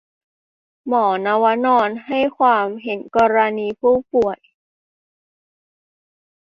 [0.87, 4.39] หมอนวนรรณให้ความเห็นกรณีข้อมูลผู้ป่วย